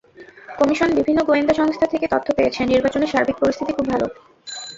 Commission 0.59 0.89
বিভিন্ন 0.97 1.19
গোয়েন্দা 1.23 1.53
সংস্থা 1.53 1.85
থেকে 1.87 2.05
তথ্য 2.07 2.27
পেয়েছে, 2.37 2.61
নির্বাচনের 2.63 3.11
সার্বিক 3.13 3.37
পরিস্থিতি 3.39 3.71
খুব 3.73 3.85
ভালো। 3.89 4.07